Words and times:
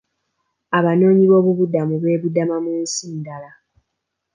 Abanoonyiboobubudamu 0.77 1.95
beebudama 2.03 2.55
mu 2.65 2.73
nsi 2.81 3.05
ndala. 3.17 3.51